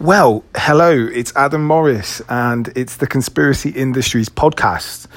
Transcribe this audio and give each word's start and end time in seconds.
Well, 0.00 0.44
hello, 0.56 1.10
it's 1.12 1.30
Adam 1.36 1.66
Morris, 1.66 2.22
and 2.26 2.68
it's 2.74 2.96
the 2.96 3.06
Conspiracy 3.06 3.68
Industries 3.68 4.30
podcast. 4.30 5.08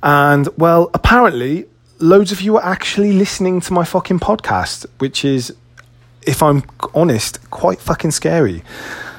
And, 0.00 0.48
well, 0.56 0.92
apparently, 0.94 1.66
loads 1.98 2.30
of 2.30 2.40
you 2.40 2.56
are 2.56 2.64
actually 2.64 3.14
listening 3.14 3.60
to 3.62 3.72
my 3.72 3.82
fucking 3.82 4.20
podcast, 4.20 4.86
which 4.98 5.24
is, 5.24 5.52
if 6.22 6.40
I'm 6.40 6.62
honest, 6.94 7.50
quite 7.50 7.80
fucking 7.80 8.12
scary. 8.12 8.62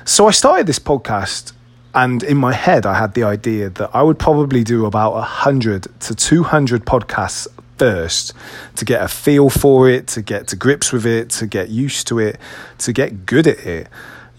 So 0.06 0.26
I 0.26 0.32
started 0.32 0.68
this 0.68 0.80
podcast, 0.80 1.52
and 1.94 2.24
in 2.24 2.38
my 2.38 2.54
head, 2.54 2.86
I 2.86 2.94
had 2.94 3.14
the 3.14 3.24
idea 3.24 3.70
that 3.72 3.90
I 3.94 4.02
would 4.04 4.20
probably 4.20 4.64
do 4.64 4.86
about 4.86 5.16
100 5.16 6.00
to 6.00 6.16
200 6.16 6.86
podcasts 6.86 7.46
first 7.78 8.32
to 8.78 8.86
get 8.86 9.02
a 9.02 9.10
feel 9.10 9.50
for 9.50 9.90
it, 9.90 10.08
to 10.08 10.22
get 10.22 10.48
to 10.48 10.56
grips 10.56 10.94
with 10.94 11.06
it, 11.06 11.30
to 11.32 11.46
get 11.46 11.68
used 11.68 12.08
to 12.08 12.20
it, 12.20 12.40
to 12.78 12.94
get 12.94 13.26
good 13.26 13.48
at 13.48 13.60
it 13.66 13.90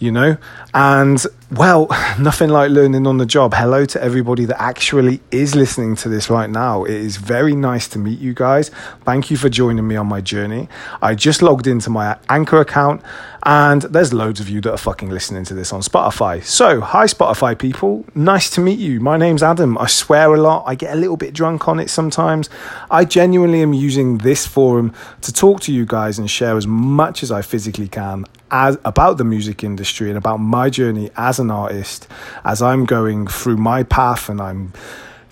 you 0.01 0.11
know? 0.11 0.37
And 0.75 1.25
well, 1.53 1.87
nothing 2.19 2.49
like 2.49 2.71
learning 2.71 3.07
on 3.07 3.19
the 3.19 3.27
job. 3.27 3.55
Hello 3.55 3.85
to 3.85 4.03
everybody 4.03 4.47
that 4.47 4.61
actually 4.61 5.21
is 5.31 5.55
listening 5.55 5.95
to 5.97 6.09
this 6.09 6.31
right 6.31 6.49
now. 6.49 6.85
It 6.85 6.95
is 6.95 7.19
very 7.19 7.55
nice 7.55 7.87
to 7.89 7.99
meet 7.99 8.19
you 8.19 8.35
guys. 8.35 8.71
Thank 9.05 9.31
you 9.31 9.37
for 9.37 9.49
joining 9.49 9.87
me 9.87 9.97
on 9.97 10.07
my 10.07 10.21
journey. 10.21 10.69
I 11.03 11.15
just 11.15 11.43
logged 11.43 11.67
into 11.67 11.91
my 11.91 12.17
Anchor 12.29 12.61
account 12.61 13.03
and 13.43 13.83
there's 13.83 14.13
loads 14.13 14.41
of 14.41 14.49
you 14.49 14.61
that 14.63 14.73
are 14.73 14.79
fucking 14.79 15.11
listening 15.11 15.45
to 15.45 15.55
this 15.55 15.73
on 15.73 15.81
Spotify. 15.81 16.43
So, 16.45 16.81
hi, 16.81 17.05
Spotify 17.05 17.59
people. 17.59 18.05
Nice 18.15 18.49
to 18.51 18.61
meet 18.61 18.79
you. 18.79 19.01
My 19.01 19.17
name's 19.17 19.43
Adam. 19.43 19.77
I 19.79 19.87
swear 19.87 20.35
a 20.35 20.41
lot. 20.41 20.65
I 20.67 20.75
get 20.75 20.95
a 20.95 20.97
little 20.97 21.17
bit 21.17 21.35
drunk 21.35 21.69
on 21.69 21.79
it 21.79 21.91
sometimes. 21.91 22.49
I 22.91 23.05
genuinely 23.05 23.61
am 23.61 23.75
using 23.75 24.19
this 24.19 24.47
forum 24.47 24.95
to 25.23 25.33
talk 25.33 25.61
to 25.63 25.73
you 25.73 25.85
guys 25.85 26.19
and 26.19 26.31
share 26.31 26.57
as 26.57 26.67
much 26.67 27.23
as 27.23 27.31
I 27.31 27.43
physically 27.43 27.89
can 27.89 28.25
as, 28.51 28.79
about 28.85 29.19
the 29.19 29.25
music 29.25 29.63
industry 29.65 30.09
and 30.09 30.19
about 30.19 30.39
my 30.39 30.71
journey 30.71 31.11
as 31.17 31.39
an 31.39 31.51
artist 31.51 32.09
as 32.45 32.63
I'm 32.63 32.85
going 32.85 33.27
through 33.27 33.57
my 33.57 33.83
path 33.83 34.29
and 34.29 34.41
I'm 34.41 34.73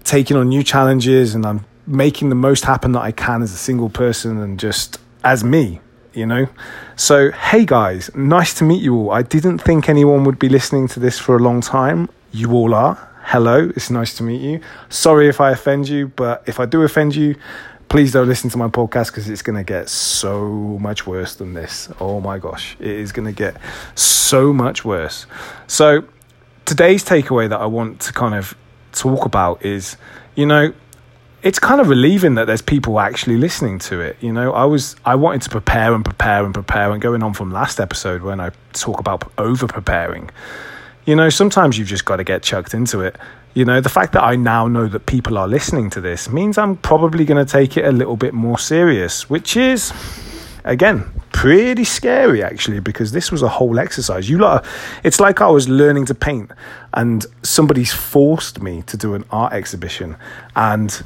taking 0.05 0.37
on 0.37 0.49
new 0.49 0.63
challenges 0.63 1.35
and 1.35 1.45
I'm 1.45 1.65
making 1.87 2.29
the 2.29 2.35
most 2.35 2.65
happen 2.65 2.93
that 2.93 3.03
I 3.03 3.13
can 3.13 3.43
as 3.43 3.53
a 3.53 3.57
single 3.57 3.91
person 3.91 4.39
and 4.39 4.59
just 4.59 4.99
as 5.25 5.43
me 5.43 5.81
you 6.19 6.27
know? 6.27 6.49
So, 6.97 7.31
hey 7.31 7.65
guys, 7.65 8.11
nice 8.15 8.53
to 8.55 8.65
meet 8.65 8.83
you 8.83 8.95
all. 8.97 9.11
I 9.13 9.23
didn't 9.23 9.59
think 9.59 9.89
anyone 9.89 10.25
would 10.25 10.39
be 10.39 10.49
listening 10.49 10.89
to 10.89 11.01
this 11.01 11.19
for 11.19 11.37
a 11.37 11.39
long 11.39 11.61
time. 11.61 12.09
You 12.33 12.53
all 12.53 12.75
are. 12.75 13.09
Hello, 13.23 13.71
it's 13.77 13.91
nice 13.91 14.15
to 14.17 14.23
meet 14.23 14.41
you. 14.41 14.61
Sorry 14.89 15.29
if 15.29 15.41
I 15.41 15.53
offend 15.53 15.89
you, 15.89 16.09
but 16.09 16.43
if 16.47 16.59
I 16.59 16.67
do 16.67 16.83
offend 16.83 17.15
you, 17.15 17.37
please 17.89 18.13
don't 18.13 18.29
listen 18.29 18.51
to 18.51 18.59
my 18.59 18.69
podcast 18.69 19.07
because 19.07 19.29
it's 19.29 19.43
going 19.43 19.57
to 19.57 19.65
get 19.65 19.89
so 19.89 20.79
much 20.81 21.07
worse 21.07 21.37
than 21.37 21.55
this. 21.55 21.89
Oh 22.01 22.21
my 22.21 22.39
gosh, 22.39 22.77
it 22.79 22.87
is 22.87 23.13
going 23.13 23.27
to 23.27 23.33
get 23.33 23.57
so 23.95 24.53
much 24.53 24.85
worse. 24.85 25.27
So, 25.67 26.05
today's 26.65 27.05
takeaway 27.05 27.49
that 27.49 27.61
I 27.61 27.67
want 27.67 28.01
to 28.03 28.13
kind 28.13 28.35
of 28.35 28.57
talk 28.93 29.25
about 29.25 29.65
is, 29.65 29.97
you 30.35 30.47
know, 30.47 30.73
it's 31.43 31.59
kind 31.59 31.81
of 31.81 31.89
relieving 31.89 32.35
that 32.35 32.47
there's 32.47 32.63
people 32.63 32.99
actually 32.99 33.37
listening 33.37 33.79
to 33.79 34.01
it. 34.01 34.17
You 34.21 34.33
know, 34.33 34.53
I 34.53 34.65
was 34.65 34.97
I 35.05 35.15
wanted 35.15 35.43
to 35.43 35.51
prepare 35.51 35.95
and 35.95 36.05
prepare 36.05 36.45
and 36.45 36.53
prepare 36.53 36.91
and 36.91 37.01
going 37.01 37.23
on 37.23 37.33
from 37.33 37.53
last 37.53 37.81
episode 37.81 38.23
when 38.23 38.41
I 38.41 38.51
talk 38.73 38.99
about 38.99 39.31
over 39.39 39.67
preparing. 39.67 40.31
You 41.07 41.17
know, 41.17 41.31
sometimes 41.31 41.79
you've 41.79 41.89
just 41.89 42.05
got 42.05 42.17
to 42.17 42.25
get 42.25 42.43
chucked 42.43 42.75
into 42.75 43.01
it. 43.01 43.17
You 43.59 43.65
know, 43.65 43.81
the 43.81 43.89
fact 43.89 44.13
that 44.13 44.23
I 44.23 44.37
now 44.37 44.69
know 44.69 44.87
that 44.87 45.07
people 45.07 45.37
are 45.37 45.49
listening 45.49 45.91
to 45.91 46.01
this 46.01 46.31
means 46.31 46.59
I'm 46.59 46.77
probably 46.77 47.25
going 47.25 47.45
to 47.45 47.51
take 47.51 47.77
it 47.77 47.85
a 47.85 47.91
little 47.91 48.17
bit 48.17 48.33
more 48.33 48.59
serious, 48.59 49.29
which 49.29 49.57
is 49.57 49.93
again 50.65 51.11
pretty 51.33 51.85
scary 51.85 52.43
actually 52.43 52.79
because 52.79 53.13
this 53.13 53.33
was 53.33 53.43
a 53.43 53.49
whole 53.49 53.79
exercise 53.79 54.29
you 54.29 54.39
lot 54.39 54.67
it's 55.05 55.21
like 55.21 55.41
i 55.41 55.47
was 55.47 55.69
learning 55.69 56.05
to 56.05 56.15
paint 56.15 56.51
and 56.95 57.27
somebody's 57.43 57.93
forced 57.93 58.61
me 58.61 58.83
to 58.83 58.97
do 58.97 59.15
an 59.15 59.25
art 59.31 59.53
exhibition 59.53 60.17
and 60.57 61.03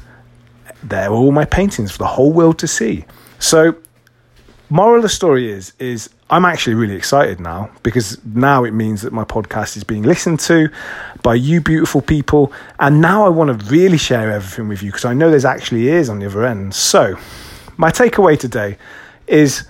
they're 0.82 1.10
all 1.10 1.32
my 1.32 1.44
paintings 1.44 1.92
for 1.92 1.98
the 1.98 2.06
whole 2.06 2.32
world 2.32 2.58
to 2.58 2.66
see. 2.66 3.04
So, 3.38 3.76
moral 4.72 4.96
of 4.96 5.02
the 5.02 5.08
story 5.08 5.50
is 5.50 5.74
is 5.78 6.08
I'm 6.30 6.46
actually 6.46 6.74
really 6.74 6.96
excited 6.96 7.38
now 7.38 7.70
because 7.82 8.18
now 8.24 8.64
it 8.64 8.70
means 8.70 9.02
that 9.02 9.12
my 9.12 9.22
podcast 9.22 9.76
is 9.76 9.84
being 9.84 10.02
listened 10.02 10.40
to 10.40 10.70
by 11.22 11.34
you 11.34 11.60
beautiful 11.60 12.00
people 12.00 12.50
and 12.80 13.02
now 13.02 13.26
I 13.26 13.28
want 13.28 13.60
to 13.60 13.66
really 13.66 13.98
share 13.98 14.30
everything 14.30 14.68
with 14.68 14.82
you 14.82 14.90
because 14.90 15.04
I 15.04 15.12
know 15.12 15.28
there's 15.30 15.44
actually 15.44 15.88
ears 15.88 16.08
on 16.08 16.20
the 16.20 16.26
other 16.26 16.46
end. 16.46 16.74
So, 16.74 17.18
my 17.76 17.90
takeaway 17.90 18.38
today 18.38 18.78
is 19.26 19.64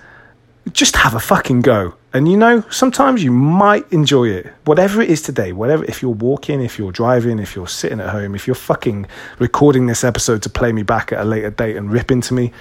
just 0.71 0.95
have 0.95 1.15
a 1.15 1.19
fucking 1.19 1.61
go. 1.61 1.95
And 2.13 2.31
you 2.31 2.37
know, 2.37 2.61
sometimes 2.69 3.21
you 3.21 3.31
might 3.31 3.91
enjoy 3.91 4.29
it. 4.29 4.53
Whatever 4.63 5.01
it 5.01 5.09
is 5.09 5.21
today, 5.21 5.51
whatever, 5.51 5.83
if 5.83 6.01
you're 6.01 6.11
walking, 6.11 6.61
if 6.61 6.79
you're 6.79 6.93
driving, 6.93 7.39
if 7.39 7.57
you're 7.57 7.67
sitting 7.67 7.99
at 7.99 8.09
home, 8.09 8.35
if 8.35 8.47
you're 8.47 8.55
fucking 8.55 9.07
recording 9.39 9.87
this 9.87 10.05
episode 10.05 10.41
to 10.43 10.49
play 10.49 10.71
me 10.71 10.83
back 10.83 11.11
at 11.11 11.19
a 11.19 11.25
later 11.25 11.49
date 11.49 11.75
and 11.75 11.91
rip 11.91 12.09
into 12.09 12.33
me, 12.33 12.53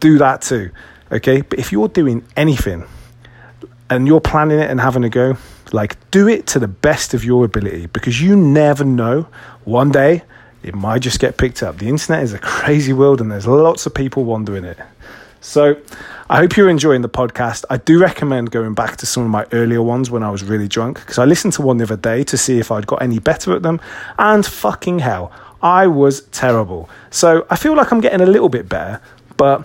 do 0.00 0.18
that 0.18 0.42
too. 0.42 0.70
Okay. 1.12 1.42
But 1.42 1.58
if 1.58 1.72
you're 1.72 1.88
doing 1.88 2.24
anything 2.36 2.84
and 3.90 4.06
you're 4.06 4.20
planning 4.20 4.58
it 4.58 4.70
and 4.70 4.80
having 4.80 5.04
a 5.04 5.08
go, 5.08 5.36
like 5.72 5.96
do 6.10 6.28
it 6.28 6.46
to 6.48 6.58
the 6.58 6.68
best 6.68 7.14
of 7.14 7.24
your 7.24 7.44
ability 7.44 7.86
because 7.86 8.20
you 8.20 8.36
never 8.36 8.84
know. 8.84 9.26
One 9.64 9.90
day 9.90 10.22
it 10.62 10.74
might 10.74 11.00
just 11.00 11.20
get 11.20 11.36
picked 11.36 11.62
up. 11.62 11.78
The 11.78 11.88
internet 11.88 12.22
is 12.22 12.32
a 12.32 12.38
crazy 12.38 12.92
world 12.92 13.20
and 13.20 13.30
there's 13.30 13.46
lots 13.46 13.86
of 13.86 13.94
people 13.94 14.24
wandering 14.24 14.64
it. 14.64 14.78
So 15.40 15.76
I 16.28 16.38
hope 16.38 16.56
you're 16.56 16.68
enjoying 16.68 17.02
the 17.02 17.08
podcast. 17.08 17.64
I 17.70 17.76
do 17.76 18.00
recommend 18.00 18.50
going 18.50 18.74
back 18.74 18.96
to 18.96 19.06
some 19.06 19.22
of 19.22 19.30
my 19.30 19.46
earlier 19.52 19.80
ones 19.80 20.10
when 20.10 20.24
I 20.24 20.30
was 20.30 20.42
really 20.42 20.66
drunk 20.66 20.98
because 20.98 21.18
I 21.18 21.24
listened 21.24 21.52
to 21.54 21.62
one 21.62 21.76
the 21.76 21.84
other 21.84 21.96
day 21.96 22.24
to 22.24 22.36
see 22.36 22.58
if 22.58 22.72
I'd 22.72 22.86
got 22.86 23.00
any 23.00 23.20
better 23.20 23.54
at 23.54 23.62
them. 23.62 23.80
And 24.18 24.44
fucking 24.44 24.98
hell, 24.98 25.30
I 25.62 25.86
was 25.86 26.22
terrible. 26.32 26.88
So 27.10 27.46
I 27.48 27.54
feel 27.54 27.76
like 27.76 27.92
I'm 27.92 28.00
getting 28.00 28.20
a 28.20 28.26
little 28.26 28.48
bit 28.48 28.68
better, 28.68 29.00
but 29.36 29.64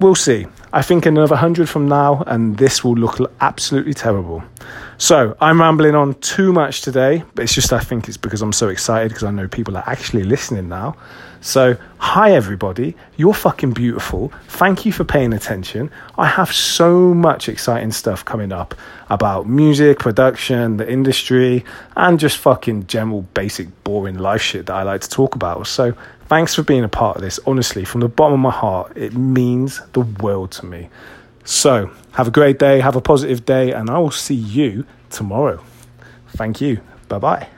we'll 0.00 0.14
see. 0.14 0.46
I 0.74 0.80
think 0.80 1.04
another 1.04 1.34
100 1.34 1.68
from 1.68 1.86
now, 1.86 2.24
and 2.26 2.56
this 2.56 2.82
will 2.82 2.94
look 2.94 3.20
absolutely 3.42 3.92
terrible. 3.92 4.42
So, 4.98 5.36
I'm 5.40 5.60
rambling 5.60 5.94
on 5.94 6.14
too 6.14 6.52
much 6.52 6.82
today, 6.82 7.24
but 7.34 7.42
it's 7.44 7.54
just 7.54 7.72
I 7.72 7.80
think 7.80 8.08
it's 8.08 8.16
because 8.16 8.42
I'm 8.42 8.52
so 8.52 8.68
excited 8.68 9.08
because 9.08 9.24
I 9.24 9.30
know 9.30 9.48
people 9.48 9.76
are 9.76 9.84
actually 9.86 10.22
listening 10.22 10.68
now. 10.68 10.96
So, 11.44 11.76
hi 11.98 12.34
everybody, 12.34 12.94
you're 13.16 13.34
fucking 13.34 13.72
beautiful. 13.72 14.32
Thank 14.46 14.86
you 14.86 14.92
for 14.92 15.02
paying 15.02 15.32
attention. 15.32 15.90
I 16.16 16.26
have 16.26 16.52
so 16.52 17.12
much 17.12 17.48
exciting 17.48 17.90
stuff 17.90 18.24
coming 18.24 18.52
up 18.52 18.76
about 19.10 19.48
music, 19.48 19.98
production, 19.98 20.76
the 20.76 20.88
industry, 20.88 21.64
and 21.96 22.20
just 22.20 22.38
fucking 22.38 22.86
general 22.86 23.22
basic 23.34 23.82
boring 23.82 24.18
life 24.18 24.40
shit 24.40 24.66
that 24.66 24.74
I 24.74 24.84
like 24.84 25.00
to 25.00 25.08
talk 25.08 25.34
about. 25.34 25.66
So, 25.66 25.94
thanks 26.28 26.54
for 26.54 26.62
being 26.62 26.84
a 26.84 26.88
part 26.88 27.16
of 27.16 27.22
this. 27.22 27.40
Honestly, 27.44 27.84
from 27.84 28.02
the 28.02 28.08
bottom 28.08 28.34
of 28.34 28.40
my 28.40 28.52
heart, 28.52 28.96
it 28.96 29.14
means 29.14 29.80
the 29.94 30.02
world 30.02 30.52
to 30.52 30.66
me. 30.66 30.90
So, 31.44 31.90
have 32.12 32.28
a 32.28 32.30
great 32.30 32.58
day, 32.58 32.80
have 32.80 32.96
a 32.96 33.00
positive 33.00 33.44
day, 33.44 33.72
and 33.72 33.90
I 33.90 33.98
will 33.98 34.10
see 34.10 34.34
you 34.34 34.84
tomorrow. 35.10 35.62
Thank 36.28 36.60
you. 36.60 36.80
Bye 37.08 37.18
bye. 37.18 37.48